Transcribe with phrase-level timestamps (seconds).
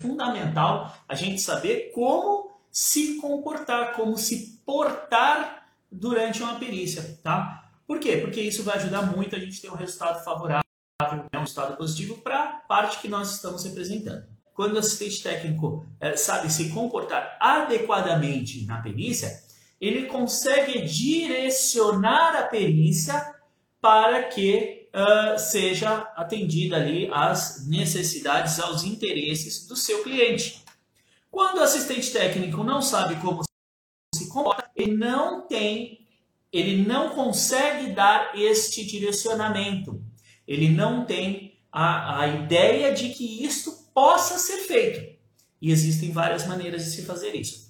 [0.00, 7.70] fundamental a gente saber como se comportar, como se portar durante uma perícia, tá?
[7.86, 8.18] Por quê?
[8.18, 10.62] Porque isso vai ajudar muito a gente ter um resultado favorável,
[11.34, 14.24] um resultado positivo para a parte que nós estamos representando.
[14.54, 19.42] Quando o assistente técnico é, sabe se comportar adequadamente na perícia,
[19.80, 23.34] ele consegue direcionar a perícia
[23.80, 30.64] para que uh, seja atendida ali as necessidades, aos interesses do seu cliente.
[31.30, 33.42] Quando o assistente técnico não sabe como
[34.14, 36.06] se comporta, ele não tem,
[36.52, 40.02] ele não consegue dar este direcionamento.
[40.46, 45.18] Ele não tem a, a ideia de que isto possa ser feito.
[45.60, 47.67] E existem várias maneiras de se fazer isso.